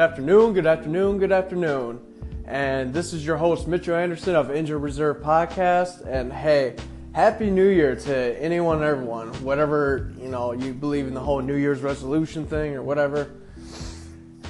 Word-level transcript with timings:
Good 0.00 0.12
afternoon, 0.12 0.54
good 0.54 0.66
afternoon, 0.66 1.18
good 1.18 1.30
afternoon. 1.30 2.00
And 2.46 2.90
this 2.90 3.12
is 3.12 3.26
your 3.26 3.36
host, 3.36 3.68
Mitchell 3.68 3.96
Anderson 3.96 4.34
of 4.34 4.50
Injured 4.50 4.80
Reserve 4.80 5.18
Podcast. 5.18 6.06
And 6.06 6.32
hey, 6.32 6.76
Happy 7.12 7.50
New 7.50 7.68
Year 7.68 7.94
to 7.94 8.42
anyone 8.42 8.76
and 8.76 8.86
everyone. 8.86 9.28
Whatever, 9.44 10.10
you 10.18 10.30
know, 10.30 10.52
you 10.52 10.72
believe 10.72 11.06
in 11.06 11.12
the 11.12 11.20
whole 11.20 11.42
New 11.42 11.56
Year's 11.56 11.82
resolution 11.82 12.46
thing 12.46 12.74
or 12.76 12.82
whatever. 12.82 13.30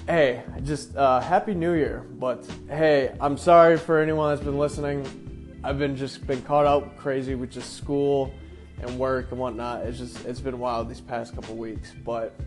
Hey, 0.07 0.45
just 0.63 0.97
uh, 0.97 1.19
Happy 1.19 1.55
New 1.55 1.73
Year. 1.73 2.07
But 2.09 2.47
hey, 2.69 3.13
I'm 3.19 3.37
sorry 3.37 3.77
for 3.77 3.99
anyone 3.99 4.31
that's 4.31 4.45
been 4.45 4.57
listening. 4.57 5.59
I've 5.65 5.81
been 5.81 5.97
just 5.97 6.25
been 6.29 6.43
caught 6.43 6.67
up 6.67 6.97
crazy 6.97 7.35
with 7.35 7.51
just 7.51 7.77
school 7.77 8.33
and 8.81 8.97
work 9.01 9.33
and 9.33 9.41
whatnot. 9.41 9.85
It's 9.85 9.99
just 9.99 10.25
it's 10.27 10.39
been 10.39 10.61
wild 10.61 10.89
these 10.89 11.01
past 11.01 11.35
couple 11.35 11.57
weeks. 11.57 11.93
But 12.05 12.39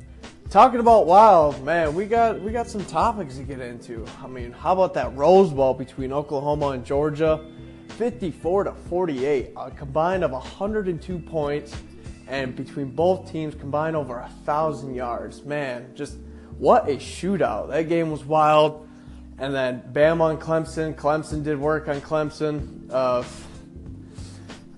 talking 0.53 0.79
about 0.79 1.07
wild, 1.07 1.65
man, 1.65 1.95
we 1.95 2.05
got 2.05 2.39
we 2.39 2.51
got 2.51 2.67
some 2.67 2.85
topics 2.85 3.37
to 3.37 3.43
get 3.43 3.59
into. 3.59 4.05
I 4.23 4.27
mean, 4.27 4.51
how 4.51 4.73
about 4.73 4.93
that 4.93 5.15
Rose 5.17 5.49
Bowl 5.49 5.73
between 5.73 6.13
Oklahoma 6.13 6.69
and 6.69 6.85
Georgia? 6.85 7.43
54 7.97 8.65
to 8.65 8.71
48, 8.71 9.53
a 9.57 9.71
combined 9.71 10.23
of 10.23 10.29
102 10.29 11.17
points, 11.19 11.75
and 12.27 12.55
between 12.55 12.91
both 12.91 13.31
teams 13.31 13.55
combined 13.55 13.95
over 13.95 14.19
a 14.19 14.29
thousand 14.45 14.93
yards. 14.93 15.43
Man, 15.43 15.91
just 15.95 16.17
what 16.59 16.87
a 16.87 16.97
shootout! 16.97 17.69
That 17.69 17.89
game 17.89 18.11
was 18.11 18.23
wild. 18.23 18.87
And 19.39 19.55
then 19.55 19.81
Bama 19.91 20.21
on 20.21 20.37
Clemson. 20.37 20.93
Clemson 20.93 21.43
did 21.43 21.59
work 21.59 21.87
on 21.87 21.99
Clemson. 21.99 22.91
Uh, 22.91 23.23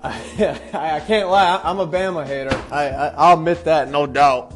I, 0.01 0.61
I 0.73 0.99
can't 1.01 1.29
lie. 1.29 1.59
I'm 1.61 1.79
a 1.79 1.87
Bama 1.87 2.25
hater. 2.25 2.57
I, 2.71 2.87
I 2.87 3.33
will 3.33 3.39
admit 3.41 3.65
that, 3.65 3.89
no 3.89 4.07
doubt. 4.07 4.55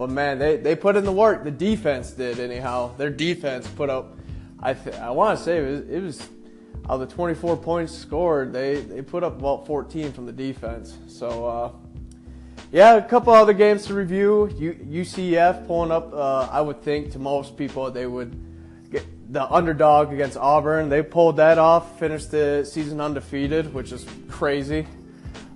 But 0.00 0.08
man, 0.08 0.38
they, 0.38 0.56
they 0.56 0.76
put 0.76 0.96
in 0.96 1.04
the 1.04 1.12
work. 1.12 1.44
The 1.44 1.50
defense 1.50 2.12
did 2.12 2.40
anyhow. 2.40 2.96
Their 2.96 3.10
defense 3.10 3.68
put 3.68 3.90
up. 3.90 4.16
I 4.58 4.72
th- 4.72 4.96
I 4.96 5.10
want 5.10 5.38
to 5.38 5.44
say 5.44 5.58
it 5.58 5.70
was, 5.70 5.80
it 5.90 6.00
was 6.02 6.28
of 6.88 7.00
the 7.00 7.06
24 7.06 7.58
points 7.58 7.94
scored, 7.94 8.50
they 8.50 8.76
they 8.76 9.02
put 9.02 9.22
up 9.22 9.38
about 9.38 9.66
14 9.66 10.10
from 10.12 10.24
the 10.24 10.32
defense. 10.32 10.96
So. 11.06 11.46
Uh, 11.46 11.72
yeah, 12.72 12.94
a 12.94 13.02
couple 13.02 13.34
other 13.34 13.52
games 13.52 13.84
to 13.86 13.94
review. 13.94 14.48
U- 14.58 15.02
UCF 15.02 15.66
pulling 15.66 15.90
up. 15.90 16.14
Uh, 16.14 16.48
I 16.50 16.62
would 16.62 16.80
think 16.80 17.12
to 17.12 17.18
most 17.18 17.58
people 17.58 17.90
they 17.90 18.06
would 18.06 18.32
get 18.90 19.04
the 19.30 19.44
underdog 19.52 20.14
against 20.14 20.38
Auburn. 20.38 20.88
They 20.88 21.02
pulled 21.02 21.36
that 21.36 21.58
off, 21.58 21.98
finished 21.98 22.30
the 22.30 22.64
season 22.64 23.02
undefeated, 23.02 23.74
which 23.74 23.92
is 23.92 24.06
crazy. 24.28 24.86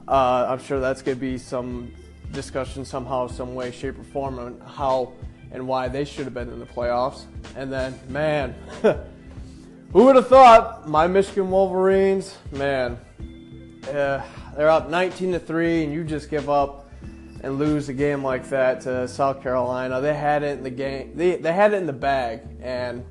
Uh, 0.07 0.49
I'm 0.51 0.59
sure 0.59 0.81
that's 0.81 1.01
going 1.01 1.17
to 1.17 1.21
be 1.21 1.39
some 1.39 1.93
discussion 2.33 2.85
somehow, 2.85 3.27
some 3.27 3.55
way, 3.55 3.71
shape, 3.71 3.99
or 3.99 4.05
form 4.05 4.39
on 4.39 4.61
how 4.61 5.13
and 5.53 5.67
why 5.67 5.89
they 5.89 6.05
should 6.05 6.25
have 6.25 6.35
been 6.35 6.49
in 6.49 6.59
the 6.59 6.67
playoffs. 6.67 7.25
And 7.57 7.73
then, 7.73 7.99
man, 8.09 8.55
who 9.93 10.05
would 10.05 10.17
have 10.17 10.29
thought 10.29 10.89
my 10.89 11.07
Michigan 11.07 11.51
Wolverines, 11.51 12.37
man, 12.51 12.99
uh, 13.89 14.23
they're 14.57 14.71
up 14.71 14.91
19 14.91 15.33
to 15.33 15.39
three, 15.39 15.85
and 15.85 15.93
you 15.93 16.05
just 16.05 16.29
give 16.29 16.51
up 16.51 16.91
and 17.43 17.59
lose 17.59 17.89
a 17.89 17.93
game 17.93 18.25
like 18.25 18.49
that 18.49 18.81
to 18.81 19.07
South 19.07 19.43
Carolina. 19.43 20.01
They 20.01 20.15
had 20.15 20.43
it 20.43 20.59
in 20.59 20.65
the 20.65 20.71
game. 20.71 21.13
They, 21.15 21.37
they 21.37 21.53
had 21.53 21.73
it 21.73 21.77
in 21.77 21.87
the 21.87 21.93
bag, 21.93 22.41
and 22.61 23.05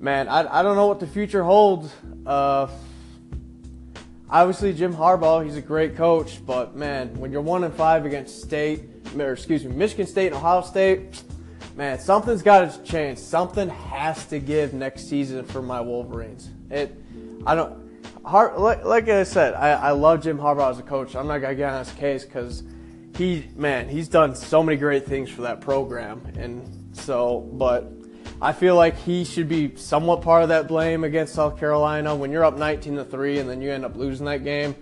man, 0.00 0.28
I, 0.28 0.60
I 0.60 0.62
don't 0.62 0.74
know 0.74 0.86
what 0.86 1.00
the 1.00 1.06
future 1.06 1.44
holds. 1.44 1.92
Uh, 2.26 2.68
obviously, 4.32 4.72
Jim 4.72 4.94
Harbaugh, 4.94 5.44
he's 5.44 5.56
a 5.56 5.62
great 5.62 5.94
coach, 5.94 6.44
but 6.44 6.74
man, 6.74 7.14
when 7.20 7.30
you're 7.30 7.42
one 7.42 7.62
and 7.62 7.74
five 7.74 8.06
against 8.06 8.40
State, 8.42 8.84
or 9.16 9.32
excuse 9.32 9.64
me, 9.64 9.72
Michigan 9.72 10.06
State 10.06 10.28
and 10.28 10.36
Ohio 10.36 10.62
State, 10.62 11.22
man, 11.76 12.00
something's 12.00 12.42
got 12.42 12.72
to 12.72 12.82
change. 12.82 13.18
Something 13.18 13.68
has 13.68 14.24
to 14.26 14.38
give 14.38 14.72
next 14.72 15.08
season 15.08 15.44
for 15.44 15.62
my 15.62 15.80
Wolverines. 15.80 16.50
It, 16.70 16.96
I 17.46 17.54
don't. 17.54 17.80
Har, 18.24 18.56
like, 18.58 18.84
like 18.84 19.08
I 19.08 19.24
said, 19.24 19.54
I, 19.54 19.72
I 19.72 19.90
love 19.90 20.22
Jim 20.22 20.38
Harbaugh 20.38 20.70
as 20.70 20.78
a 20.78 20.82
coach. 20.82 21.14
I'm 21.14 21.26
not 21.26 21.38
gonna 21.38 21.54
get 21.54 21.72
on 21.72 21.84
his 21.84 21.92
case 21.94 22.24
because 22.24 22.62
he 23.16 23.48
man, 23.56 23.88
he's 23.88 24.08
done 24.08 24.34
so 24.34 24.62
many 24.62 24.78
great 24.78 25.06
things 25.06 25.28
for 25.28 25.42
that 25.42 25.60
program, 25.60 26.24
and 26.38 26.96
so 26.96 27.40
but. 27.52 28.01
I 28.42 28.52
feel 28.52 28.74
like 28.74 28.98
he 28.98 29.22
should 29.24 29.48
be 29.48 29.76
somewhat 29.76 30.22
part 30.22 30.42
of 30.42 30.48
that 30.48 30.66
blame 30.66 31.04
against 31.04 31.32
South 31.32 31.60
Carolina. 31.60 32.12
When 32.16 32.32
you're 32.32 32.44
up 32.44 32.58
19 32.58 32.96
to 32.96 33.04
three 33.04 33.38
and 33.38 33.48
then 33.48 33.62
you 33.62 33.70
end 33.70 33.84
up 33.84 33.94
losing 33.94 34.26
that 34.26 34.42
game, 34.42 34.74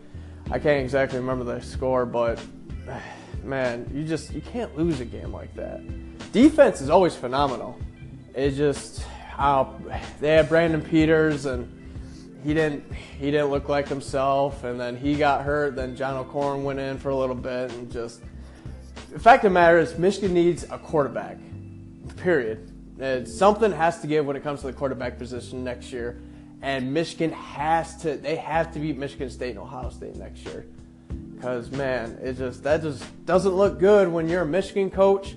I 0.51 0.59
can't 0.59 0.83
exactly 0.83 1.19
remember 1.19 1.45
the 1.45 1.61
score, 1.61 2.07
but 2.07 2.43
man, 3.45 3.87
you 3.93 4.03
just 4.05 4.33
you 4.33 4.41
can't 4.41 4.75
lose 4.79 5.01
a 5.01 5.05
game 5.05 5.31
like 5.31 5.55
that. 5.57 5.83
Defense 6.33 6.81
is 6.81 6.89
always 6.89 7.15
phenomenal. 7.15 7.79
It 8.35 8.53
just 8.53 9.05
uh, 9.37 9.67
they 10.21 10.37
had 10.37 10.49
Brandon 10.49 10.81
Peters 10.81 11.45
and 11.45 11.71
he 12.43 12.55
didn't 12.55 12.91
he 12.95 13.31
didn't 13.31 13.51
look 13.51 13.69
like 13.69 13.89
himself, 13.89 14.65
and 14.65 14.81
then 14.81 14.97
he 14.97 15.17
got 15.17 15.45
hurt. 15.45 15.77
Then 15.77 15.97
John 15.97 16.17
O'Korn 16.17 16.65
went 16.65 16.79
in 16.79 16.97
for 16.97 17.11
a 17.11 17.17
little 17.17 17.35
bit, 17.35 17.71
and 17.73 17.93
just 17.93 18.23
the 19.13 19.19
fact 19.19 19.45
of 19.45 19.51
the 19.51 19.55
matter 19.55 19.79
is, 19.79 19.99
Michigan 19.99 20.33
needs 20.33 20.65
a 20.71 20.79
quarterback. 20.79 21.37
Period. 22.17 22.70
And 23.01 23.27
something 23.27 23.73
has 23.73 24.01
to 24.01 24.07
give 24.07 24.27
when 24.27 24.37
it 24.37 24.43
comes 24.43 24.61
to 24.61 24.67
the 24.67 24.75
quarterback 24.75 25.19
position 25.19 25.65
next 25.65 25.91
year, 25.91 26.21
and 26.61 26.93
Michigan 26.93 27.33
has 27.33 27.97
to. 28.03 28.17
They 28.17 28.37
have 28.37 28.73
to 28.75 28.79
beat 28.79 28.99
Michigan 28.99 29.31
State 29.31 29.51
and 29.51 29.59
Ohio 29.59 29.89
State 29.89 30.17
next 30.17 30.45
year, 30.45 30.67
because 31.35 31.71
man, 31.71 32.19
it 32.23 32.37
just 32.37 32.63
that 32.65 32.83
just 32.83 33.03
doesn't 33.25 33.55
look 33.55 33.79
good 33.79 34.07
when 34.07 34.29
you're 34.29 34.43
a 34.43 34.47
Michigan 34.47 34.91
coach. 34.91 35.37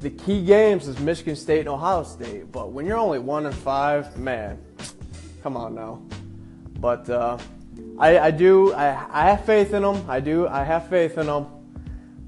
The 0.00 0.08
key 0.08 0.42
games 0.44 0.88
is 0.88 0.98
Michigan 1.00 1.36
State 1.36 1.60
and 1.60 1.68
Ohio 1.68 2.02
State, 2.02 2.50
but 2.50 2.72
when 2.72 2.86
you're 2.86 2.98
only 2.98 3.18
one 3.18 3.44
and 3.44 3.54
five, 3.54 4.18
man, 4.18 4.58
come 5.42 5.56
on 5.56 5.74
now. 5.74 6.02
But 6.80 7.08
uh, 7.10 7.36
I, 7.98 8.18
I 8.18 8.30
do. 8.30 8.72
I, 8.72 8.86
I 9.10 9.30
have 9.30 9.44
faith 9.44 9.74
in 9.74 9.82
them. 9.82 10.02
I 10.08 10.18
do. 10.20 10.48
I 10.48 10.64
have 10.64 10.88
faith 10.88 11.18
in 11.18 11.26
them. 11.26 11.46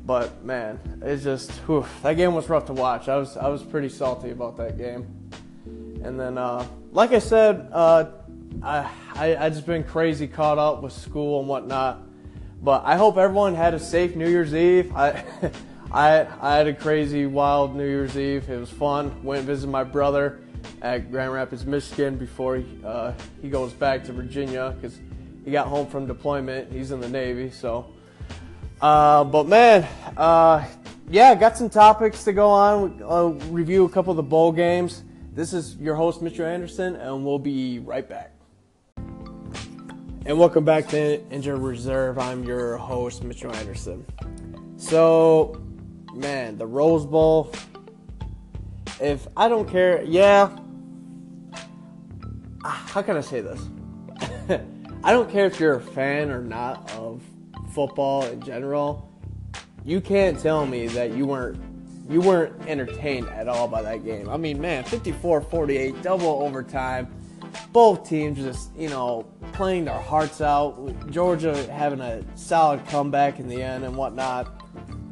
But 0.04 0.44
man, 0.44 0.78
it's 1.02 1.24
just 1.24 1.50
whew, 1.66 1.86
that 2.02 2.14
game 2.14 2.34
was 2.34 2.48
rough 2.48 2.66
to 2.66 2.74
watch. 2.74 3.08
I 3.08 3.16
was 3.16 3.36
I 3.38 3.48
was 3.48 3.62
pretty 3.62 3.88
salty 3.88 4.30
about 4.30 4.56
that 4.58 4.76
game. 4.76 5.06
And 6.04 6.20
then, 6.20 6.36
uh, 6.36 6.66
like 6.92 7.12
I 7.12 7.18
said, 7.18 7.70
uh, 7.72 8.10
I, 8.62 8.90
I 9.14 9.36
I 9.36 9.48
just 9.48 9.64
been 9.64 9.82
crazy 9.82 10.26
caught 10.26 10.58
up 10.58 10.82
with 10.82 10.92
school 10.92 11.40
and 11.40 11.48
whatnot. 11.48 12.02
But 12.62 12.84
I 12.84 12.96
hope 12.96 13.16
everyone 13.16 13.54
had 13.54 13.72
a 13.72 13.78
safe 13.78 14.14
New 14.14 14.28
Year's 14.28 14.54
Eve. 14.54 14.94
I 14.94 15.24
I 15.90 16.26
I 16.40 16.56
had 16.56 16.66
a 16.66 16.74
crazy 16.74 17.24
wild 17.24 17.74
New 17.74 17.88
Year's 17.88 18.18
Eve. 18.18 18.50
It 18.50 18.58
was 18.58 18.70
fun. 18.70 19.24
Went 19.24 19.38
and 19.38 19.46
visited 19.46 19.70
my 19.70 19.84
brother 19.84 20.40
at 20.82 21.10
Grand 21.10 21.32
Rapids, 21.32 21.64
Michigan 21.64 22.16
before 22.18 22.56
he, 22.56 22.66
uh, 22.84 23.12
he 23.40 23.48
goes 23.48 23.72
back 23.72 24.04
to 24.04 24.12
Virginia 24.12 24.74
because 24.76 24.98
he 25.46 25.50
got 25.50 25.66
home 25.66 25.86
from 25.86 26.06
deployment. 26.06 26.70
He's 26.70 26.90
in 26.90 27.00
the 27.00 27.08
Navy, 27.08 27.50
so. 27.50 27.86
Uh, 28.84 29.24
but 29.24 29.48
man, 29.48 29.88
uh, 30.18 30.62
yeah, 31.08 31.34
got 31.34 31.56
some 31.56 31.70
topics 31.70 32.22
to 32.24 32.34
go 32.34 32.50
on. 32.50 33.02
I'll 33.02 33.32
review 33.48 33.86
a 33.86 33.88
couple 33.88 34.10
of 34.10 34.18
the 34.18 34.22
bowl 34.22 34.52
games. 34.52 35.04
This 35.32 35.54
is 35.54 35.76
your 35.76 35.94
host, 35.94 36.20
Mitchell 36.20 36.44
Anderson, 36.44 36.94
and 36.96 37.24
we'll 37.24 37.38
be 37.38 37.78
right 37.78 38.06
back. 38.06 38.32
And 40.26 40.38
welcome 40.38 40.66
back 40.66 40.86
to 40.88 41.26
Injured 41.30 41.60
Reserve. 41.60 42.18
I'm 42.18 42.44
your 42.44 42.76
host, 42.76 43.24
Mitchell 43.24 43.54
Anderson. 43.54 44.04
So, 44.76 45.64
man, 46.12 46.58
the 46.58 46.66
Rose 46.66 47.06
Bowl. 47.06 47.54
If 49.00 49.26
I 49.34 49.48
don't 49.48 49.66
care, 49.66 50.02
yeah, 50.02 50.54
how 52.62 53.00
can 53.00 53.16
I 53.16 53.22
say 53.22 53.40
this? 53.40 53.66
I 55.02 55.10
don't 55.10 55.30
care 55.30 55.46
if 55.46 55.58
you're 55.58 55.76
a 55.76 55.80
fan 55.80 56.30
or 56.30 56.42
not 56.42 56.90
of 56.92 57.22
football 57.74 58.24
in 58.26 58.40
general. 58.40 59.10
You 59.84 60.00
can't 60.00 60.38
tell 60.38 60.64
me 60.64 60.86
that 60.88 61.12
you 61.12 61.26
weren't 61.26 61.60
you 62.08 62.20
weren't 62.20 62.68
entertained 62.68 63.28
at 63.28 63.48
all 63.48 63.66
by 63.66 63.80
that 63.80 64.04
game. 64.04 64.28
I 64.28 64.36
mean, 64.36 64.60
man, 64.60 64.84
54-48, 64.84 66.02
double 66.02 66.42
overtime. 66.42 67.08
Both 67.72 68.06
teams 68.06 68.36
just, 68.38 68.76
you 68.76 68.90
know, 68.90 69.26
playing 69.52 69.86
their 69.86 69.98
hearts 69.98 70.42
out. 70.42 71.10
Georgia 71.10 71.56
having 71.72 72.02
a 72.02 72.22
solid 72.36 72.86
comeback 72.88 73.40
in 73.40 73.48
the 73.48 73.62
end 73.62 73.84
and 73.84 73.96
whatnot. 73.96 74.62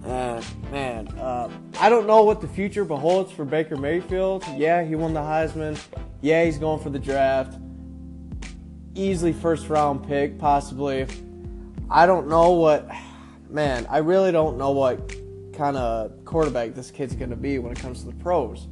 Uh, 0.04 0.42
man, 0.70 1.08
uh, 1.18 1.48
I 1.80 1.88
don't 1.88 2.06
know 2.06 2.24
what 2.24 2.42
the 2.42 2.48
future 2.48 2.84
beholds 2.84 3.32
for 3.32 3.46
Baker 3.46 3.76
Mayfield. 3.76 4.44
Yeah, 4.56 4.84
he 4.84 4.94
won 4.94 5.14
the 5.14 5.20
Heisman. 5.20 5.80
Yeah, 6.20 6.44
he's 6.44 6.58
going 6.58 6.82
for 6.82 6.90
the 6.90 6.98
draft 6.98 7.56
easily 8.94 9.32
first 9.32 9.68
round 9.68 10.06
pick, 10.06 10.38
possibly. 10.38 11.06
I 11.92 12.06
don't 12.06 12.26
know 12.26 12.52
what, 12.52 12.90
man, 13.50 13.86
I 13.90 13.98
really 13.98 14.32
don't 14.32 14.56
know 14.56 14.70
what 14.70 15.14
kind 15.52 15.76
of 15.76 16.24
quarterback 16.24 16.72
this 16.74 16.90
kid's 16.90 17.14
going 17.14 17.28
to 17.28 17.36
be 17.36 17.58
when 17.58 17.70
it 17.70 17.78
comes 17.78 18.00
to 18.00 18.06
the 18.06 18.14
pros. 18.14 18.66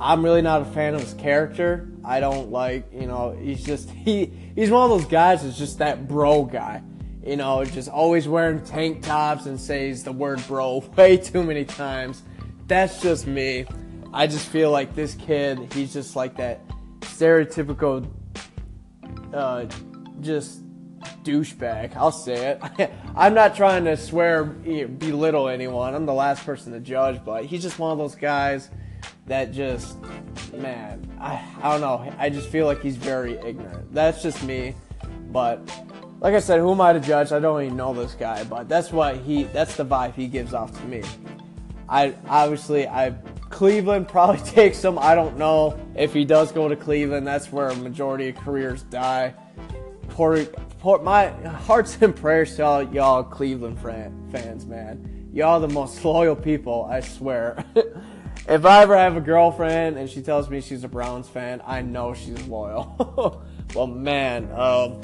I'm 0.00 0.24
really 0.24 0.40
not 0.40 0.62
a 0.62 0.64
fan 0.64 0.94
of 0.94 1.02
his 1.02 1.12
character. 1.12 1.90
I 2.02 2.20
don't 2.20 2.50
like, 2.50 2.90
you 2.90 3.06
know, 3.06 3.36
he's 3.38 3.62
just, 3.62 3.90
he, 4.04 4.32
he's 4.54 4.70
one 4.70 4.90
of 4.90 4.98
those 4.98 5.10
guys 5.10 5.42
that's 5.42 5.58
just 5.58 5.76
that 5.80 6.08
bro 6.08 6.44
guy. 6.44 6.82
You 7.22 7.36
know, 7.36 7.62
just 7.66 7.90
always 7.90 8.26
wearing 8.26 8.64
tank 8.64 9.02
tops 9.02 9.44
and 9.44 9.60
says 9.60 10.02
the 10.02 10.12
word 10.12 10.42
bro 10.48 10.78
way 10.96 11.18
too 11.18 11.44
many 11.44 11.66
times. 11.66 12.22
That's 12.66 13.02
just 13.02 13.26
me. 13.26 13.66
I, 14.14 14.26
just 14.26 14.48
feel 14.48 14.70
like 14.70 14.94
this 14.94 15.14
kid, 15.16 15.70
he's 15.74 15.92
just 15.92 16.16
like 16.16 16.38
that 16.38 16.62
stereotypical, 17.00 18.08
uh, 19.34 19.66
just 20.22 20.60
douchebag. 21.28 21.94
I'll 21.96 22.10
say 22.10 22.58
it. 22.78 22.90
I'm 23.16 23.34
not 23.34 23.54
trying 23.54 23.84
to 23.84 23.96
swear, 23.96 24.56
eh, 24.66 24.84
belittle 24.84 25.48
anyone. 25.48 25.94
I'm 25.94 26.06
the 26.06 26.14
last 26.14 26.44
person 26.46 26.72
to 26.72 26.80
judge, 26.80 27.22
but 27.24 27.44
he's 27.44 27.62
just 27.62 27.78
one 27.78 27.92
of 27.92 27.98
those 27.98 28.14
guys 28.14 28.70
that 29.26 29.52
just, 29.52 29.98
man, 30.54 31.06
I, 31.20 31.44
I 31.62 31.72
don't 31.72 31.80
know. 31.80 32.12
I 32.18 32.30
just 32.30 32.48
feel 32.48 32.66
like 32.66 32.80
he's 32.80 32.96
very 32.96 33.34
ignorant. 33.34 33.92
That's 33.92 34.22
just 34.22 34.42
me. 34.42 34.74
But 35.30 35.60
like 36.20 36.34
I 36.34 36.40
said, 36.40 36.60
who 36.60 36.72
am 36.72 36.80
I 36.80 36.94
to 36.94 37.00
judge? 37.00 37.30
I 37.30 37.38
don't 37.38 37.62
even 37.62 37.76
know 37.76 37.92
this 37.92 38.14
guy, 38.14 38.42
but 38.44 38.68
that's 38.68 38.90
what 38.90 39.16
he, 39.16 39.44
that's 39.44 39.76
the 39.76 39.84
vibe 39.84 40.14
he 40.14 40.26
gives 40.28 40.54
off 40.54 40.72
to 40.80 40.86
me. 40.86 41.02
I 41.88 42.14
obviously, 42.26 42.88
I 42.88 43.10
Cleveland 43.50 44.08
probably 44.08 44.40
takes 44.40 44.82
him. 44.82 44.98
I 44.98 45.14
don't 45.14 45.36
know 45.36 45.78
if 45.94 46.14
he 46.14 46.24
does 46.24 46.52
go 46.52 46.68
to 46.68 46.76
Cleveland. 46.76 47.26
That's 47.26 47.52
where 47.52 47.68
a 47.68 47.76
majority 47.76 48.30
of 48.30 48.36
careers 48.36 48.82
die. 48.84 49.34
Poor, 50.08 50.46
my 50.84 51.30
hearts 51.30 51.98
and 52.00 52.14
prayers 52.14 52.56
to 52.56 52.64
all 52.64 52.82
y'all 52.82 53.24
Cleveland 53.24 53.80
fans, 53.80 54.66
man. 54.66 55.28
Y'all 55.32 55.60
the 55.60 55.68
most 55.68 56.04
loyal 56.04 56.36
people, 56.36 56.86
I 56.90 57.00
swear. 57.00 57.64
if 58.48 58.64
I 58.64 58.82
ever 58.82 58.96
have 58.96 59.16
a 59.16 59.20
girlfriend 59.20 59.98
and 59.98 60.08
she 60.08 60.22
tells 60.22 60.48
me 60.48 60.60
she's 60.60 60.84
a 60.84 60.88
Browns 60.88 61.28
fan, 61.28 61.60
I 61.66 61.82
know 61.82 62.14
she's 62.14 62.42
loyal. 62.46 63.44
well, 63.74 63.86
man, 63.86 64.50
um, 64.52 65.00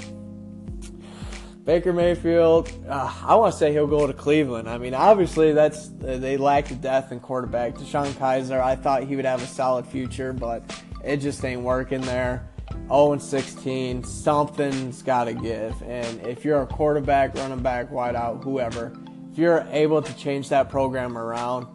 Baker 1.64 1.92
Mayfield, 1.92 2.70
uh, 2.88 3.12
I 3.24 3.34
want 3.34 3.52
to 3.52 3.58
say 3.58 3.72
he'll 3.72 3.86
go 3.86 4.06
to 4.06 4.12
Cleveland. 4.12 4.68
I 4.68 4.78
mean, 4.78 4.94
obviously 4.94 5.52
that's 5.52 5.88
they 5.98 6.36
lack 6.36 6.68
the 6.68 6.74
depth 6.74 7.10
in 7.10 7.20
quarterback. 7.20 7.74
DeShone 7.74 8.12
Kizer, 8.12 8.60
I 8.60 8.76
thought 8.76 9.04
he 9.04 9.16
would 9.16 9.24
have 9.24 9.42
a 9.42 9.46
solid 9.46 9.86
future, 9.86 10.32
but 10.32 10.62
it 11.02 11.18
just 11.18 11.44
ain't 11.44 11.62
working 11.62 12.00
there. 12.02 12.48
0 12.88 13.12
and 13.12 13.22
16, 13.22 14.04
something's 14.04 15.02
got 15.02 15.24
to 15.24 15.34
give. 15.34 15.80
And 15.82 16.20
if 16.26 16.44
you're 16.44 16.62
a 16.62 16.66
quarterback, 16.66 17.34
running 17.34 17.62
back, 17.62 17.90
wideout, 17.90 18.44
whoever, 18.44 18.92
if 19.32 19.38
you're 19.38 19.66
able 19.70 20.02
to 20.02 20.16
change 20.16 20.50
that 20.50 20.70
program 20.70 21.16
around, 21.16 21.66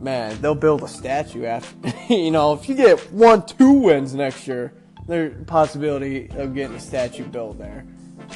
man, 0.00 0.40
they'll 0.40 0.54
build 0.54 0.82
a 0.82 0.88
statue 0.88 1.44
after. 1.44 1.92
you 2.12 2.30
know, 2.30 2.52
if 2.52 2.68
you 2.68 2.74
get 2.74 3.00
one, 3.12 3.44
two 3.46 3.72
wins 3.72 4.14
next 4.14 4.46
year, 4.46 4.72
there's 5.06 5.44
possibility 5.46 6.28
of 6.30 6.54
getting 6.54 6.76
a 6.76 6.80
statue 6.80 7.24
built 7.24 7.58
there. 7.58 7.86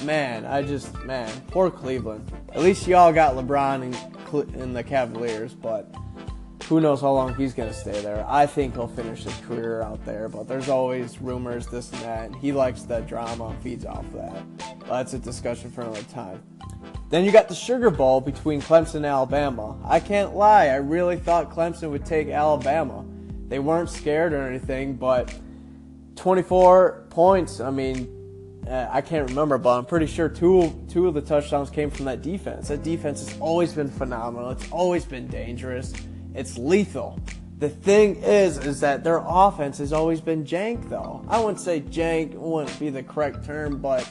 Man, 0.04 0.44
I 0.44 0.62
just 0.62 0.94
man, 1.04 1.30
poor 1.48 1.70
Cleveland. 1.70 2.30
At 2.52 2.60
least 2.60 2.86
y'all 2.86 3.12
got 3.12 3.34
LeBron 3.34 3.82
and, 3.82 4.54
and 4.54 4.76
the 4.76 4.82
Cavaliers, 4.82 5.54
but 5.54 5.92
who 6.68 6.80
knows 6.80 7.00
how 7.00 7.12
long 7.12 7.34
he's 7.34 7.54
going 7.54 7.68
to 7.68 7.74
stay 7.74 7.98
there. 8.02 8.24
I 8.28 8.44
think 8.44 8.74
he'll 8.74 8.88
finish 8.88 9.24
his 9.24 9.34
career 9.46 9.80
out 9.80 10.04
there, 10.04 10.28
but 10.28 10.46
there's 10.46 10.68
always 10.68 11.18
rumors, 11.18 11.66
this 11.66 11.90
and 11.92 12.02
that. 12.02 12.26
And 12.26 12.36
he 12.36 12.52
likes 12.52 12.82
that 12.82 13.06
drama, 13.06 13.56
feeds 13.62 13.86
off 13.86 14.04
that. 14.12 14.42
But 14.80 14.88
that's 14.88 15.14
a 15.14 15.18
discussion 15.18 15.70
for 15.70 15.80
another 15.80 16.02
time. 16.04 16.42
Then 17.08 17.24
you 17.24 17.32
got 17.32 17.48
the 17.48 17.54
Sugar 17.54 17.88
Bowl 17.88 18.20
between 18.20 18.60
Clemson 18.60 18.96
and 18.96 19.06
Alabama. 19.06 19.78
I 19.82 19.98
can't 19.98 20.36
lie, 20.36 20.66
I 20.66 20.76
really 20.76 21.16
thought 21.16 21.50
Clemson 21.50 21.90
would 21.90 22.04
take 22.04 22.28
Alabama. 22.28 23.02
They 23.48 23.60
weren't 23.60 23.88
scared 23.88 24.34
or 24.34 24.46
anything, 24.46 24.96
but 24.96 25.34
24 26.16 27.06
points, 27.08 27.60
I 27.60 27.70
mean, 27.70 28.14
uh, 28.68 28.88
I 28.90 29.00
can't 29.00 29.26
remember, 29.30 29.56
but 29.56 29.78
I'm 29.78 29.86
pretty 29.86 30.06
sure 30.06 30.28
two 30.28 30.84
two 30.90 31.08
of 31.08 31.14
the 31.14 31.22
touchdowns 31.22 31.70
came 31.70 31.88
from 31.88 32.04
that 32.04 32.20
defense. 32.20 32.68
That 32.68 32.82
defense 32.82 33.26
has 33.26 33.40
always 33.40 33.72
been 33.72 33.88
phenomenal. 33.88 34.50
It's 34.50 34.70
always 34.70 35.06
been 35.06 35.26
dangerous. 35.28 35.94
It's 36.34 36.58
lethal. 36.58 37.18
The 37.58 37.68
thing 37.68 38.16
is, 38.16 38.58
is 38.58 38.80
that 38.80 39.02
their 39.02 39.20
offense 39.26 39.78
has 39.78 39.92
always 39.92 40.20
been 40.20 40.44
jank, 40.44 40.88
though. 40.88 41.24
I 41.28 41.40
wouldn't 41.40 41.60
say 41.60 41.80
jank 41.80 42.34
wouldn't 42.34 42.78
be 42.78 42.90
the 42.90 43.02
correct 43.02 43.44
term, 43.44 43.78
but 43.78 44.10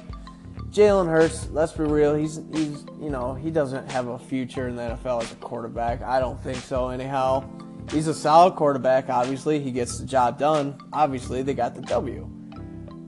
Jalen 0.69 1.07
Hurts, 1.07 1.49
let's 1.51 1.71
be 1.71 1.83
real, 1.83 2.13
he's 2.13 2.41
he's 2.53 2.85
you 3.01 3.09
know 3.09 3.33
he 3.33 3.49
doesn't 3.49 3.89
have 3.89 4.07
a 4.07 4.19
future 4.19 4.67
in 4.67 4.75
the 4.75 4.81
NFL 4.81 5.23
as 5.23 5.31
a 5.31 5.35
quarterback. 5.35 6.01
I 6.01 6.19
don't 6.19 6.39
think 6.43 6.57
so. 6.57 6.89
Anyhow, 6.89 7.49
he's 7.89 8.07
a 8.07 8.13
solid 8.13 8.55
quarterback. 8.55 9.09
Obviously, 9.09 9.59
he 9.59 9.71
gets 9.71 9.97
the 9.97 10.05
job 10.05 10.37
done. 10.37 10.77
Obviously, 10.91 11.41
they 11.41 11.53
got 11.53 11.73
the 11.73 11.81
W, 11.83 12.27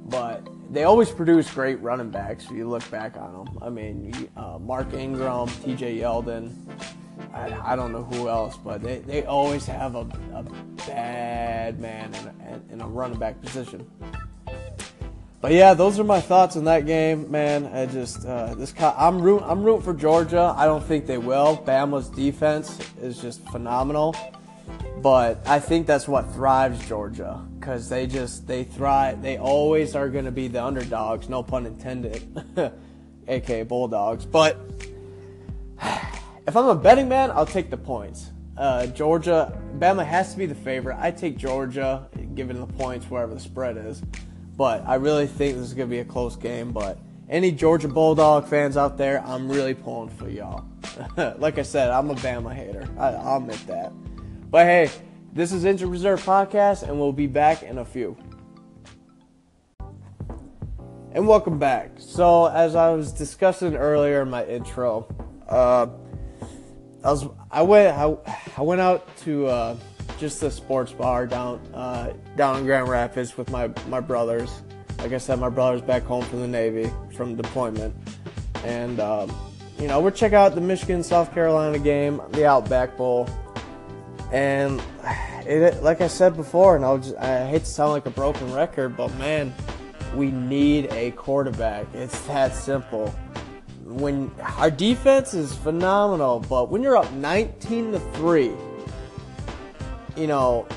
but 0.06 0.48
they 0.72 0.86
always 0.86 1.12
produce 1.12 1.52
great 1.52 1.82
running 1.82 2.12
backs. 2.12 2.46
If 2.46 2.52
you 2.52 2.70
look 2.70 2.90
back 2.90 3.18
on 3.18 3.46
them, 3.46 3.60
I 3.62 3.70
mean, 3.70 4.30
uh, 4.38 4.58
Mark 4.60 4.94
Ingram, 4.94 5.50
T.J. 5.64 5.98
Yeldon. 5.98 6.56
I, 7.34 7.74
I, 7.74 7.76
don't 7.76 7.92
know 7.92 8.04
who 8.04 8.30
else, 8.30 8.58
but 8.58 8.82
they, 8.82 9.00
they 9.00 9.24
always 9.26 9.66
have 9.66 9.96
a, 9.96 10.08
a 10.34 10.44
bad 10.88 11.80
man 11.80 12.14
in 12.14 12.28
a, 12.28 12.74
in 12.74 12.82
a 12.82 12.88
running 12.88 13.20
back 13.20 13.42
position. 13.42 13.90
But 15.42 15.54
yeah, 15.54 15.74
those 15.74 15.98
are 16.00 16.04
my 16.04 16.20
thoughts 16.20 16.58
on 16.58 16.66
that 16.66 16.86
game, 16.86 17.32
man. 17.32 17.68
I 17.68 17.86
just 17.86 18.26
uh, 18.26 18.56
this 18.56 18.74
I'm 18.82 19.22
root 19.22 19.42
I'm 19.46 19.64
rooting 19.64 19.84
for 19.84 19.94
Georgia. 19.94 20.54
I 20.58 20.66
don't 20.66 20.84
think 20.84 21.06
they 21.06 21.18
will. 21.18 21.64
Bama's 21.66 22.10
defense 22.10 22.78
is 23.02 23.22
just 23.22 23.42
phenomenal, 23.50 24.16
but 25.02 25.42
I 25.48 25.60
think 25.60 25.88
that's 25.88 26.10
what 26.10 26.30
thrives 26.34 26.86
Georgia 26.90 27.42
because 27.58 27.88
they 27.88 28.06
just 28.06 28.48
they 28.48 28.66
thrive. 28.66 29.22
They 29.22 29.38
always 29.38 29.96
are 29.96 30.10
going 30.10 30.26
to 30.26 30.32
be 30.32 30.50
the 30.50 30.62
underdogs, 30.62 31.30
no 31.30 31.42
pun 31.42 31.66
intended, 31.66 32.22
aka 33.30 33.64
Bulldogs. 33.64 34.26
But 34.26 34.58
if 36.50 36.58
I'm 36.58 36.66
a 36.66 36.74
betting 36.74 37.08
man, 37.08 37.30
I'll 37.30 37.46
take 37.46 37.70
the 37.70 37.78
points. 37.78 38.32
Uh, 38.58 38.88
Georgia, 38.88 39.56
Bama 39.78 40.04
has 40.04 40.32
to 40.32 40.38
be 40.40 40.48
the 40.48 40.56
favorite. 40.56 40.98
I 41.00 41.12
take 41.12 41.38
Georgia, 41.38 42.10
given 42.34 42.60
the 42.60 42.66
points 42.66 43.06
wherever 43.06 43.36
the 43.36 43.40
spread 43.40 43.78
is. 43.78 44.02
But 44.58 44.84
I 44.88 44.96
really 44.96 45.28
think 45.28 45.58
this 45.58 45.68
is 45.68 45.76
going 45.76 45.88
to 45.88 45.96
be 45.96 46.00
a 46.00 46.06
close 46.06 46.36
game. 46.36 46.72
But 46.72 46.98
any 47.30 47.52
Georgia 47.52 47.88
Bulldog 47.88 48.48
fans 48.48 48.78
out 48.78 48.98
there, 48.98 49.24
I'm 49.28 49.48
really 49.48 49.76
pulling 49.76 50.10
for 50.10 50.28
y'all. 50.28 50.66
like 51.38 51.60
I 51.60 51.62
said, 51.62 51.92
I'm 51.92 52.10
a 52.10 52.16
Bama 52.16 52.52
hater. 52.52 52.90
I, 52.98 53.10
I'll 53.10 53.38
admit 53.38 53.68
that. 53.68 53.94
But 54.50 54.66
hey, 54.66 54.90
this 55.32 55.52
is 55.52 55.66
Injured 55.66 55.90
Reserve 55.90 56.24
Podcast, 56.24 56.82
and 56.82 57.00
we'll 57.00 57.14
be 57.14 57.28
back 57.28 57.62
in 57.62 57.78
a 57.78 57.86
few. 57.86 58.18
And 61.12 61.28
welcome 61.28 61.60
back. 61.60 61.92
So, 61.98 62.48
as 62.48 62.74
I 62.76 62.90
was 62.90 63.12
discussing 63.12 63.76
earlier 63.76 64.24
in 64.24 64.32
my 64.32 64.44
intro, 64.46 65.08
uh, 65.48 65.88
I 67.04 67.12
was 67.12 67.28
I 67.50 67.62
went 67.62 67.98
I, 67.98 68.16
I 68.58 68.62
went 68.62 68.82
out 68.82 69.16
to 69.20 69.48
uh, 69.48 69.78
just 70.18 70.44
a 70.44 70.52
sports 70.52 70.92
bar 70.92 71.26
down 71.28 71.62
uh, 71.74 72.14
down 72.36 72.58
in 72.58 72.66
Grand 72.66 72.90
Rapids 72.90 73.38
with 73.38 73.50
my 73.50 73.70
my 73.88 74.00
brothers. 74.00 74.62
Like 74.98 75.14
I 75.14 75.18
said, 75.18 75.40
my 75.40 75.50
brother's 75.50 75.82
back 75.82 76.04
home 76.04 76.26
from 76.26 76.42
the 76.42 76.48
Navy 76.48 76.92
from 77.16 77.36
deployment, 77.36 77.96
and 78.66 79.00
um, 79.00 79.34
you 79.80 79.88
know 79.88 80.02
we're 80.02 80.12
checking 80.12 80.38
out 80.38 80.56
the 80.56 80.62
Michigan 80.62 81.04
South 81.04 81.34
Carolina 81.34 81.80
game, 81.80 82.22
the 82.32 82.46
Outback 82.46 82.98
Bowl, 82.98 83.30
and 84.34 84.82
it 85.46 85.82
like 85.82 86.02
I 86.02 86.08
said 86.08 86.36
before, 86.36 86.76
and 86.76 86.84
I'll 86.84 86.98
just, 86.98 87.16
I 87.16 87.48
hate 87.48 87.60
to 87.60 87.66
sound 87.66 87.92
like 87.92 88.06
a 88.08 88.12
broken 88.12 88.54
record, 88.54 88.98
but 88.98 89.16
man, 89.16 89.54
we 90.16 90.32
need 90.32 90.92
a 90.92 91.12
quarterback. 91.12 91.88
It's 91.94 92.20
that 92.28 92.54
simple 92.54 93.16
when 93.90 94.32
our 94.58 94.70
defense 94.70 95.34
is 95.34 95.56
phenomenal, 95.56 96.40
but 96.48 96.70
when 96.70 96.84
you're 96.84 96.98
up 96.98 97.12
19 97.14 97.94
to 97.94 98.00
3, 98.00 98.52
you 100.16 100.28
know, 100.28 100.68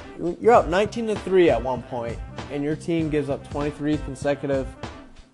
you're 0.41 0.53
up 0.53 0.69
19 0.69 1.09
to 1.09 1.15
3 1.17 1.51
at 1.51 1.63
one 1.63 1.83
point 1.83 2.19
and 2.51 2.65
your 2.65 2.75
team 2.75 3.11
gives 3.11 3.29
up 3.29 3.49
23 3.51 3.99
consecutive 3.99 4.67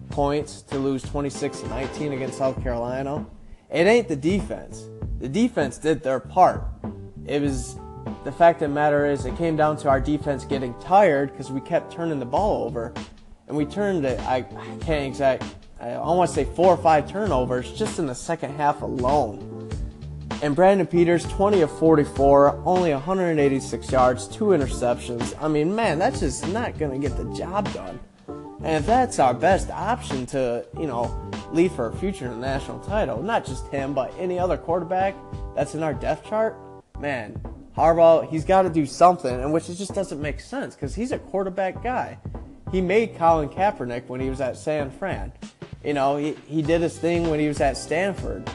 points 0.09 0.63
to 0.63 0.79
lose 0.79 1.03
26 1.03 1.61
to 1.61 1.69
19 1.69 2.13
against 2.15 2.39
South 2.39 2.61
Carolina. 2.63 3.25
It 3.71 3.87
ain't 3.87 4.09
the 4.09 4.17
defense. 4.17 4.85
The 5.21 5.29
defense 5.29 5.79
did 5.79 6.03
their 6.03 6.21
part. 6.21 6.65
It 7.27 7.43
was 7.43 7.77
the 8.25 8.33
fact 8.33 8.63
of 8.63 8.71
the 8.71 8.75
matter 8.75 9.07
is 9.07 9.25
it 9.25 9.37
came 9.37 9.57
down 9.57 9.77
to 9.79 9.89
our 9.89 10.01
defense 10.01 10.45
getting 10.45 10.75
tired 10.81 11.31
because 11.31 11.53
we 11.53 11.61
kept 11.61 11.93
turning 11.93 12.19
the 12.19 12.27
ball 12.27 12.65
over 12.65 12.93
and 13.47 13.57
we 13.57 13.65
turned 13.65 14.05
it 14.05 14.19
I, 14.21 14.37
I 14.37 14.77
can't 14.81 15.07
exact 15.07 15.45
I 15.81 15.99
want 15.99 16.29
to 16.29 16.35
say 16.35 16.45
four 16.45 16.75
or 16.75 16.77
five 16.77 17.11
turnovers 17.11 17.73
just 17.73 17.99
in 17.99 18.07
the 18.07 18.15
second 18.15 18.57
half 18.57 18.83
alone. 18.83 19.71
And 20.43 20.55
Brandon 20.55 20.87
Peters, 20.87 21.25
20 21.27 21.63
of 21.63 21.79
44, 21.79 22.63
only 22.65 22.93
186 22.93 23.91
yards, 23.91 24.29
two 24.29 24.47
interceptions. 24.47 25.35
I 25.41 25.49
mean, 25.49 25.75
man, 25.75 25.99
that's 25.99 26.21
just 26.21 26.47
not 26.49 26.79
going 26.79 27.01
to 27.01 27.09
get 27.09 27.17
the 27.17 27.25
job 27.35 27.73
done. 27.73 27.99
And 28.63 28.77
if 28.77 28.87
that's 28.87 29.19
our 29.19 29.35
best 29.35 29.71
option 29.71 30.27
to, 30.27 30.65
you 30.79 30.87
know, 30.87 31.31
leave 31.53 31.73
for 31.73 31.89
a 31.89 31.97
future 31.97 32.33
national 32.35 32.81
title, 32.81 33.23
not 33.23 33.47
just 33.47 33.67
him, 33.69 33.95
but 33.95 34.13
any 34.19 34.39
other 34.39 34.57
quarterback 34.57 35.15
that's 35.55 35.75
in 35.75 35.83
our 35.83 35.95
depth 35.95 36.29
chart, 36.29 36.57
man, 36.99 37.41
Harbaugh, 37.77 38.29
he's 38.29 38.45
got 38.45 38.63
to 38.63 38.71
do 38.71 38.87
something, 38.87 39.33
and 39.33 39.53
which 39.53 39.67
just 39.67 39.95
doesn't 39.95 40.21
make 40.21 40.41
sense 40.41 40.75
because 40.75 40.95
he's 40.95 41.13
a 41.13 41.19
quarterback 41.19 41.83
guy. 41.83 42.19
He 42.73 42.81
made 42.81 43.17
Colin 43.17 43.49
Kaepernick 43.49 44.07
when 44.09 44.21
he 44.21 44.29
was 44.29 44.41
at 44.41 44.57
San 44.57 44.91
Fran. 44.91 45.33
You 45.85 45.95
know, 45.95 46.17
he, 46.17 46.33
he 46.47 46.63
did 46.63 46.81
his 46.81 46.99
thing 46.99 47.31
when 47.31 47.41
he 47.41 47.49
was 47.49 47.61
at 47.61 47.77
Stanford. 47.77 48.51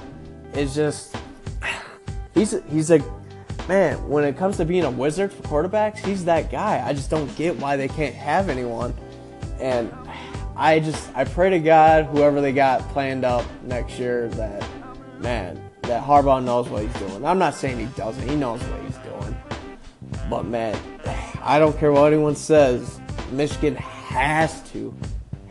It's 0.53 0.75
just 0.75 1.15
he's 2.33 2.55
he's 2.69 2.91
a 2.91 2.99
man, 3.67 4.07
when 4.07 4.23
it 4.23 4.37
comes 4.37 4.57
to 4.57 4.65
being 4.65 4.83
a 4.83 4.91
wizard 4.91 5.31
for 5.31 5.43
quarterbacks, 5.43 5.97
he's 5.99 6.25
that 6.25 6.51
guy. 6.51 6.85
I 6.85 6.93
just 6.93 7.09
don't 7.09 7.33
get 7.35 7.57
why 7.57 7.77
they 7.77 7.87
can't 7.87 8.15
have 8.15 8.49
anyone. 8.49 8.93
And 9.59 9.91
I 10.55 10.79
just 10.79 11.09
I 11.15 11.23
pray 11.23 11.49
to 11.51 11.59
God 11.59 12.05
whoever 12.05 12.41
they 12.41 12.51
got 12.51 12.81
planned 12.89 13.25
up 13.25 13.45
next 13.63 13.97
year 13.99 14.27
that 14.29 14.65
man 15.19 15.61
that 15.83 16.03
Harbaugh 16.03 16.43
knows 16.43 16.69
what 16.69 16.83
he's 16.83 16.93
doing. 16.93 17.25
I'm 17.25 17.39
not 17.39 17.55
saying 17.55 17.79
he 17.79 17.85
doesn't. 17.97 18.27
He 18.27 18.35
knows 18.35 18.61
what 18.63 18.81
he's 18.81 18.97
doing. 18.97 19.35
But 20.29 20.45
man, 20.45 20.77
I 21.41 21.59
don't 21.59 21.77
care 21.77 21.91
what 21.91 22.11
anyone 22.11 22.35
says. 22.35 22.99
Michigan 23.31 23.75
has 23.75 24.61
to 24.71 24.95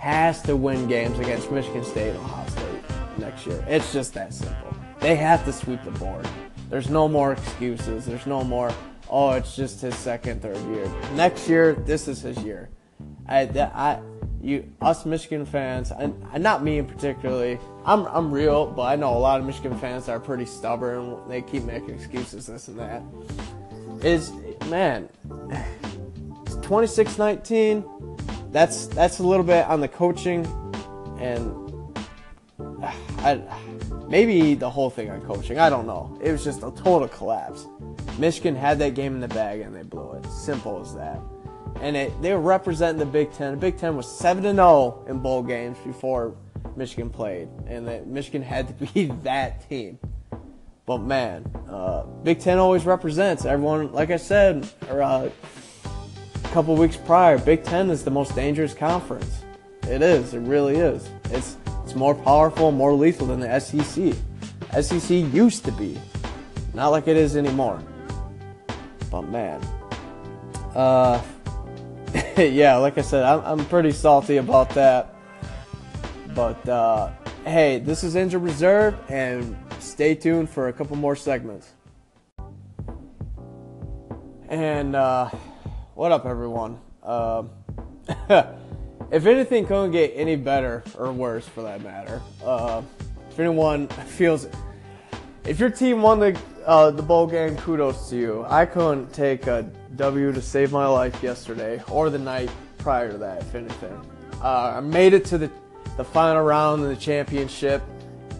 has 0.02 0.42
to 0.42 0.56
win 0.56 0.88
games 0.88 1.16
against 1.21 1.49
Michigan 1.52 1.85
State 1.85 2.09
and 2.09 2.18
Ohio 2.18 2.49
State 2.49 3.18
next 3.18 3.47
year. 3.47 3.64
It's 3.68 3.92
just 3.92 4.14
that 4.14 4.35
simple. 4.35 4.75
They 4.99 5.14
have 5.14 5.44
to 5.44 5.52
sweep 5.52 5.80
the 5.85 5.92
board. 5.92 6.26
There's 6.71 6.90
no 6.90 7.06
more 7.06 7.35
excuses. 7.35 8.04
There's 8.04 8.26
no 8.26 8.42
more, 8.42 8.75
oh, 9.09 9.30
it's 9.30 9.54
just 9.54 9.80
his 9.80 9.94
second, 9.94 10.42
third 10.42 10.59
year. 10.75 10.90
Next 11.14 11.49
year, 11.49 11.75
this 11.75 12.09
is 12.09 12.21
his 12.21 12.37
year. 12.38 12.68
I, 13.28 13.42
I, 13.42 14.00
you, 14.40 14.73
us 14.80 15.06
Michigan 15.06 15.47
fans, 15.47 15.92
and, 15.92 16.21
not 16.37 16.64
me 16.64 16.78
in 16.78 16.87
particularly. 16.87 17.61
I'm, 17.85 18.06
I'm 18.06 18.32
real, 18.32 18.66
but 18.66 18.82
I 18.82 18.97
know 18.97 19.16
a 19.16 19.21
lot 19.21 19.38
of 19.38 19.47
Michigan 19.47 19.78
fans 19.78 20.09
are 20.09 20.18
pretty 20.18 20.47
stubborn. 20.47 21.16
They 21.28 21.42
keep 21.42 21.62
making 21.62 21.90
excuses, 21.90 22.49
this 22.49 22.66
and 22.66 22.76
that. 22.80 23.04
Is 24.04 24.32
man, 24.68 25.09
26-19. 26.49 28.01
That's 28.52 28.87
that's 28.87 29.18
a 29.18 29.23
little 29.23 29.44
bit 29.44 29.66
on 29.66 29.80
the 29.80 29.88
coaching, 29.88 30.47
and 31.18 31.99
I 33.18 33.42
maybe 34.09 34.54
the 34.54 34.71
whole 34.71 34.90
thing 34.90 35.11
on 35.11 35.23
coaching. 35.23 35.59
I 35.59 35.71
don't 35.71 35.87
know. 35.87 36.16
It 36.23 36.30
was 36.30 36.44
just 36.44 36.59
a 36.59 36.71
total 36.71 37.09
collapse. 37.09 37.66
Michigan 38.18 38.54
had 38.54 38.78
that 38.80 38.94
game 38.94 39.14
in 39.14 39.21
the 39.21 39.28
bag 39.28 39.61
and 39.61 39.75
they 39.75 39.82
blew 39.82 40.12
it. 40.12 40.26
Simple 40.26 40.80
as 40.82 40.94
that 40.94 41.18
and 41.80 41.97
it, 41.97 42.23
they 42.23 42.32
were 42.32 42.40
representing 42.40 42.99
the 42.99 43.06
Big 43.06 43.32
Ten. 43.32 43.52
The 43.52 43.56
Big 43.56 43.76
Ten 43.76 43.97
was 43.97 44.11
seven 44.11 44.42
to 44.44 44.54
zero 44.54 45.04
in 45.09 45.18
bowl 45.18 45.42
games 45.42 45.76
before 45.85 46.37
Michigan 46.76 47.11
played, 47.11 47.49
and 47.66 47.87
that 47.88 48.06
Michigan 48.06 48.42
had 48.42 48.68
to 48.68 48.87
be 48.92 49.06
that 49.23 49.68
team. 49.68 49.99
But 50.87 50.99
man, 50.99 51.44
uh, 51.68 52.04
Big 52.23 52.40
Ten 52.40 52.59
always 52.59 52.85
represents 52.85 53.44
everyone. 53.44 53.92
Like 53.92 54.11
I 54.11 54.16
said, 54.16 54.68
or, 54.88 55.02
uh, 55.02 55.30
couple 56.52 56.76
weeks 56.76 56.99
prior, 56.99 57.38
Big 57.38 57.64
Ten 57.64 57.88
is 57.88 58.04
the 58.04 58.11
most 58.11 58.35
dangerous 58.35 58.75
conference. 58.75 59.42
It 59.88 60.02
is. 60.02 60.35
It 60.35 60.40
really 60.40 60.76
is. 60.76 61.09
It's 61.30 61.56
it's 61.82 61.94
more 61.94 62.14
powerful, 62.14 62.71
more 62.71 62.92
lethal 62.92 63.26
than 63.26 63.40
the 63.40 63.59
SEC. 63.59 64.12
SEC 64.82 65.11
used 65.11 65.64
to 65.64 65.73
be, 65.73 65.99
not 66.75 66.88
like 66.88 67.09
it 67.09 67.16
is 67.16 67.37
anymore. 67.37 67.82
But 69.11 69.23
man, 69.23 69.62
uh, 70.75 71.23
yeah, 72.37 72.76
like 72.76 72.99
I 72.99 73.02
said, 73.02 73.25
I'm, 73.25 73.40
I'm 73.61 73.66
pretty 73.66 73.92
salty 73.92 74.37
about 74.37 74.68
that. 74.71 75.14
But 76.35 76.68
uh, 76.68 77.12
hey, 77.47 77.78
this 77.78 78.04
is 78.04 78.14
Injured 78.14 78.42
Reserve, 78.42 78.94
and 79.09 79.56
stay 79.78 80.14
tuned 80.14 80.50
for 80.50 80.68
a 80.68 80.73
couple 80.73 80.97
more 80.97 81.16
segments. 81.16 81.73
And 84.50 84.94
uh, 84.94 85.30
what 86.02 86.11
up, 86.11 86.26
everyone? 86.26 86.80
Uh, 87.00 87.44
if 89.12 89.25
anything 89.25 89.64
couldn't 89.64 89.92
get 89.92 90.11
any 90.16 90.35
better 90.35 90.82
or 90.99 91.12
worse, 91.12 91.47
for 91.47 91.62
that 91.62 91.80
matter, 91.80 92.21
uh, 92.44 92.82
if 93.30 93.38
anyone 93.38 93.87
feels, 94.09 94.49
if 95.44 95.61
your 95.61 95.71
team 95.71 96.02
won 96.02 96.18
the 96.18 96.37
uh, 96.66 96.90
the 96.90 97.04
bowl 97.04 97.28
game, 97.28 97.56
kudos 97.59 98.11
to 98.11 98.16
you. 98.16 98.44
I 98.49 98.66
couldn't 98.66 99.12
take 99.12 99.47
a 99.47 99.62
W 99.94 100.32
to 100.32 100.42
save 100.42 100.73
my 100.73 100.88
life 100.88 101.23
yesterday 101.23 101.80
or 101.88 102.11
the 102.11 102.18
night 102.18 102.50
prior 102.78 103.12
to 103.12 103.18
that, 103.18 103.42
if 103.42 103.54
anything. 103.54 103.97
Uh, 104.42 104.75
I 104.78 104.80
made 104.80 105.14
it 105.14 105.25
to 105.26 105.38
the, 105.38 105.52
the 105.97 106.04
final 106.04 106.42
round 106.42 106.82
in 106.82 106.88
the 106.88 106.97
championship 106.97 107.80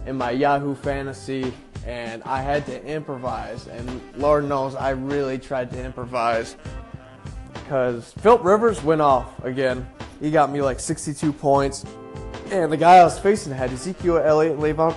in 0.05 0.17
my 0.17 0.31
Yahoo 0.31 0.75
Fantasy, 0.75 1.53
and 1.85 2.23
I 2.23 2.41
had 2.41 2.65
to 2.65 2.85
improvise. 2.85 3.67
And 3.67 4.01
Lord 4.17 4.49
knows 4.49 4.75
I 4.75 4.89
really 4.89 5.39
tried 5.39 5.71
to 5.71 5.81
improvise 5.81 6.57
because 7.63 8.11
Philip 8.13 8.43
Rivers 8.43 8.83
went 8.83 9.01
off 9.01 9.43
again. 9.43 9.87
He 10.19 10.31
got 10.31 10.51
me 10.51 10.61
like 10.61 10.79
62 10.79 11.33
points, 11.33 11.85
and 12.51 12.71
the 12.71 12.77
guy 12.77 12.97
I 12.97 13.03
was 13.03 13.17
facing 13.17 13.53
had 13.53 13.71
Ezekiel 13.71 14.17
Elliott 14.17 14.53
and 14.53 14.61
Le'Veon. 14.61 14.95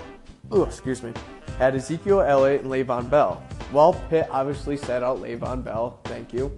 Oh, 0.51 0.65
excuse 0.65 1.03
me. 1.03 1.13
Had 1.59 1.75
Ezekiel 1.75 2.21
Elliott 2.21 2.63
and 2.63 2.71
Le'Veon 2.71 3.09
Bell. 3.09 3.43
Well, 3.73 3.95
Pitt 4.11 4.29
obviously 4.31 4.77
set 4.77 5.03
out 5.03 5.19
Le'Veon 5.19 5.65
Bell. 5.65 6.01
Thank 6.05 6.33
you. 6.33 6.53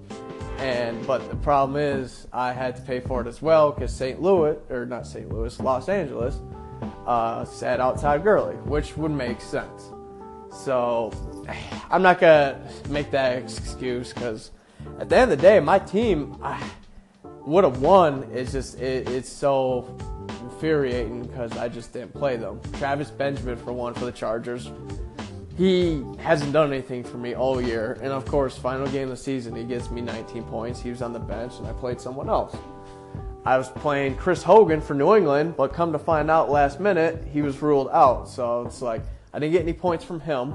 And 0.58 1.06
but 1.06 1.28
the 1.30 1.36
problem 1.36 1.76
is 1.80 2.26
I 2.32 2.52
had 2.52 2.74
to 2.76 2.82
pay 2.82 3.00
for 3.00 3.20
it 3.20 3.28
as 3.28 3.40
well 3.40 3.70
because 3.70 3.94
St. 3.94 4.20
Louis 4.20 4.56
or 4.70 4.86
not 4.86 5.06
St. 5.06 5.28
Louis, 5.32 5.58
Los 5.60 5.88
Angeles, 5.88 6.40
uh, 7.06 7.44
sat 7.44 7.80
out 7.80 8.00
Todd 8.00 8.24
Gurley, 8.24 8.56
which 8.56 8.96
would 8.96 9.12
make 9.12 9.40
sense. 9.40 9.90
So 10.50 11.12
I'm 11.90 12.02
not 12.02 12.18
gonna 12.18 12.60
make 12.88 13.12
that 13.12 13.38
excuse 13.38 14.12
because 14.12 14.50
at 14.98 15.08
the 15.08 15.16
end 15.16 15.32
of 15.32 15.38
the 15.38 15.42
day, 15.42 15.60
my 15.60 15.78
team 15.78 16.42
would 17.46 17.64
have 17.64 17.80
won. 17.80 18.28
It's 18.32 18.52
just 18.52 18.80
it, 18.80 19.08
it's 19.08 19.28
so 19.28 19.96
infuriating 20.42 21.22
because 21.22 21.56
I 21.56 21.68
just 21.68 21.92
didn't 21.92 22.14
play 22.14 22.36
them. 22.36 22.60
Travis 22.74 23.10
Benjamin 23.10 23.56
for 23.56 23.72
one 23.72 23.94
for 23.94 24.04
the 24.04 24.12
Chargers 24.12 24.70
he 25.58 26.04
hasn't 26.20 26.52
done 26.52 26.72
anything 26.72 27.02
for 27.02 27.18
me 27.18 27.34
all 27.34 27.60
year. 27.60 27.98
And 28.00 28.12
of 28.12 28.24
course, 28.24 28.56
final 28.56 28.86
game 28.86 29.04
of 29.04 29.10
the 29.10 29.16
season, 29.16 29.56
he 29.56 29.64
gets 29.64 29.90
me 29.90 30.00
19 30.00 30.44
points. 30.44 30.80
He 30.80 30.88
was 30.88 31.02
on 31.02 31.12
the 31.12 31.18
bench, 31.18 31.54
and 31.58 31.66
I 31.66 31.72
played 31.72 32.00
someone 32.00 32.28
else. 32.28 32.56
I 33.44 33.58
was 33.58 33.68
playing 33.68 34.16
Chris 34.16 34.42
Hogan 34.42 34.80
for 34.80 34.94
New 34.94 35.16
England, 35.16 35.56
but 35.56 35.72
come 35.72 35.90
to 35.92 35.98
find 35.98 36.30
out 36.30 36.48
last 36.48 36.78
minute, 36.78 37.26
he 37.32 37.42
was 37.42 37.60
ruled 37.60 37.88
out. 37.90 38.28
So 38.28 38.62
it's 38.66 38.80
like, 38.80 39.02
I 39.34 39.40
didn't 39.40 39.52
get 39.52 39.62
any 39.62 39.72
points 39.72 40.04
from 40.04 40.20
him. 40.20 40.54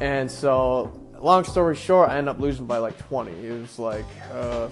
And 0.00 0.28
so, 0.28 0.99
long 1.20 1.44
story 1.44 1.76
short, 1.76 2.10
I 2.10 2.18
ended 2.18 2.34
up 2.34 2.40
losing 2.40 2.66
by 2.66 2.78
like 2.78 2.98
20. 3.08 3.32
It 3.32 3.60
was 3.60 3.78
like, 3.78 4.06
uh, 4.32 4.68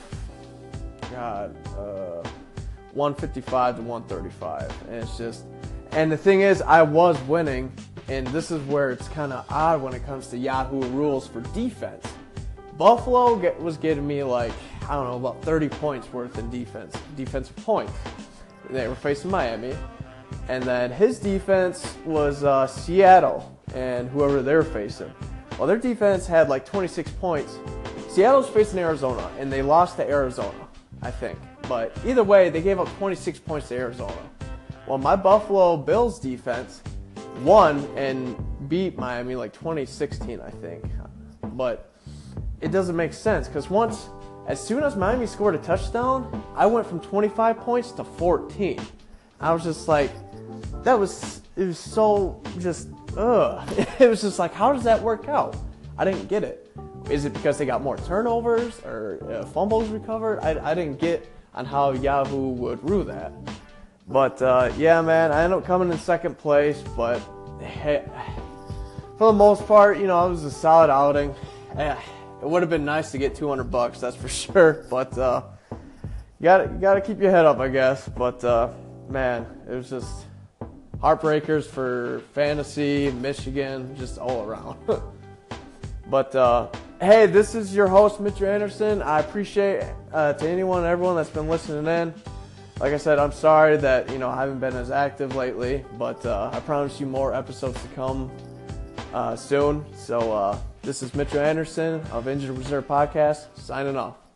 God, 1.11 1.57
uh, 1.76 2.28
155 2.93 3.76
to 3.76 3.83
135. 3.83 4.83
And 4.88 4.95
it's 4.97 5.17
just, 5.19 5.45
and 5.93 6.11
the 6.11 6.17
thing 6.17 6.43
is, 6.43 6.62
I 6.62 6.83
was 6.83 7.21
winning 7.23 7.73
and 8.09 8.26
this 8.28 8.50
is 8.50 8.62
where 8.62 8.90
it's 8.90 9.07
kind 9.09 9.33
of 9.33 9.45
odd 9.50 9.83
when 9.83 9.93
it 9.93 10.05
comes 10.07 10.28
to 10.28 10.38
Yahoo 10.38 10.81
rules 10.88 11.28
for 11.28 11.40
defense. 11.52 12.07
Buffalo 12.78 13.37
get, 13.37 13.61
was 13.61 13.76
getting 13.76 14.07
me 14.07 14.23
like, 14.23 14.52
I 14.88 14.95
don't 14.95 15.05
know, 15.05 15.17
about 15.17 15.43
30 15.43 15.69
points 15.69 16.11
worth 16.12 16.38
in 16.38 16.49
defense, 16.49 16.97
defensive 17.17 17.57
points. 17.57 17.93
They 18.71 18.88
were 18.88 18.95
facing 18.95 19.31
Miami. 19.31 19.76
And 20.49 20.62
then 20.62 20.90
his 20.90 21.19
defense 21.19 21.97
was 22.07 22.45
uh, 22.45 22.67
Seattle 22.67 23.59
and 23.75 24.09
whoever 24.09 24.40
they're 24.40 24.62
facing. 24.62 25.12
Well, 25.59 25.67
their 25.67 25.77
defense 25.77 26.27
had 26.27 26.49
like 26.49 26.65
26 26.65 27.11
points. 27.12 27.59
Seattle's 28.09 28.49
facing 28.49 28.79
Arizona, 28.79 29.29
and 29.38 29.53
they 29.53 29.61
lost 29.61 29.97
to 29.97 30.09
Arizona, 30.09 30.69
I 31.03 31.11
think. 31.11 31.37
But 31.69 31.97
either 32.07 32.23
way, 32.23 32.49
they 32.49 32.62
gave 32.62 32.79
up 32.79 32.88
26 32.99 33.41
points 33.41 33.69
to 33.69 33.77
Arizona. 33.77 34.17
Well, 34.87 34.99
my 34.99 35.17
Buffalo 35.17 35.77
Bills 35.77 36.21
defense 36.21 36.83
won 37.43 37.85
and 37.97 38.37
beat 38.69 38.97
Miami 38.97 39.35
like 39.35 39.53
2016, 39.53 40.41
I 40.41 40.50
think. 40.50 40.85
But 41.43 41.93
it 42.61 42.71
doesn't 42.71 42.97
make 42.97 43.12
sense 43.12 43.49
because 43.49 43.69
once, 43.69 44.09
as 44.47 44.65
soon 44.65 44.83
as 44.83 44.97
Miami 44.97 45.27
scored 45.27 45.55
a 45.57 45.59
touchdown, 45.59 46.43
I 46.57 46.67
went 46.67 46.87
from 46.87 47.00
25 47.00 47.59
points 47.59 47.93
to 47.93 48.05
14. 48.05 48.81
I 49.41 49.53
was 49.53 49.65
just 49.65 49.88
like, 49.88 50.11
that 50.85 50.99
was, 50.99 51.43
it 51.57 51.65
was 51.65 51.79
so 51.79 52.41
just, 52.59 52.88
ugh. 53.17 53.69
It 53.99 54.09
was 54.09 54.23
just 54.23 54.38
like, 54.38 54.53
how 54.55 54.73
does 54.73 54.85
that 54.85 55.03
work 55.03 55.29
out? 55.29 55.57
I 55.97 56.05
didn't 56.05 56.29
get 56.29 56.45
it. 56.45 56.71
Is 57.11 57.25
it 57.25 57.33
because 57.33 57.59
they 57.59 57.67
got 57.67 57.83
more 57.83 57.97
turnovers 57.97 58.81
or 58.85 59.19
uh, 59.31 59.45
fumbles 59.47 59.88
recovered? 59.88 60.41
I, 60.41 60.71
I 60.71 60.75
didn't 60.75 61.00
get 61.00 61.31
on 61.55 61.65
how 61.65 61.93
Yahoo 61.93 62.50
would 62.50 62.88
rule 62.88 63.05
that. 63.05 63.33
But 64.07 64.41
uh, 64.41 64.73
yeah, 64.77 65.00
man, 65.03 65.33
I 65.33 65.43
ended 65.43 65.59
up 65.59 65.65
coming 65.65 65.91
in 65.91 65.99
second 65.99 66.38
place. 66.38 66.83
But 66.97 67.21
hey, 67.61 68.05
for 69.17 69.33
the 69.33 69.38
most 69.38 69.67
part, 69.67 69.99
you 69.99 70.07
know, 70.07 70.27
it 70.27 70.31
was 70.31 70.45
a 70.45 70.50
solid 70.50 70.91
outing. 70.91 71.35
Eh, 71.77 71.97
it 72.43 72.49
would 72.49 72.62
have 72.62 72.71
been 72.71 72.85
nice 72.85 73.11
to 73.12 73.19
get 73.19 73.35
200 73.35 73.65
bucks, 73.65 74.00
that's 74.00 74.17
for 74.17 74.29
sure. 74.43 74.87
But 74.88 75.17
uh, 75.19 75.43
you 75.71 76.45
got 76.45 76.71
you 76.71 76.79
got 76.79 76.95
to 76.95 77.00
keep 77.00 77.21
your 77.21 77.31
head 77.31 77.45
up, 77.45 77.59
I 77.59 77.69
guess. 77.69 78.09
But 78.09 78.45
uh, 78.45 78.71
man, 79.09 79.47
it 79.69 79.75
was 79.75 79.91
just 79.91 80.27
heartbreakers 81.02 81.64
for 81.64 82.23
fantasy, 82.33 83.11
Michigan, 83.11 83.95
just 83.97 84.19
all 84.19 84.45
around. 84.45 84.78
but 86.11 86.35
uh, 86.35 86.69
hey, 87.00 87.26
this 87.26 87.55
is 87.55 87.75
your 87.75 87.88
host, 87.88 88.21
Mitch 88.21 88.43
Anderson. 88.43 89.02
I 89.02 89.21
appreciate 89.21 89.85
uh, 90.12 90.33
to 90.35 90.49
anyone 90.49 90.85
everyone 90.85 91.17
that's 91.17 91.31
been 91.31 91.49
listening 91.49 91.87
in 91.87 92.14
like 92.81 92.93
I 92.93 92.97
said, 92.97 93.19
I'm 93.19 93.33
sorry 93.33 93.76
that 93.78 94.11
you 94.11 94.19
know 94.19 94.28
I 94.28 94.37
haven't 94.37 94.61
been 94.61 94.76
as 94.76 94.90
active 94.90 95.35
lately, 95.35 95.85
but 95.99 96.25
uh, 96.25 96.50
I 96.52 96.61
promise 96.61 97.00
you 97.00 97.07
more 97.07 97.35
episodes 97.35 97.81
to 97.83 97.88
come 97.88 98.31
uh, 99.12 99.35
soon. 99.35 99.85
So 99.95 100.33
uh, 100.33 100.59
This 100.83 101.02
is 101.02 101.14
Mitchell 101.14 101.40
Anderson 101.40 102.00
of 102.12 102.28
Injured 102.28 102.57
Reserve 102.57 102.87
Podcast 102.87 103.47
signing 103.57 103.97
off. 103.97 104.27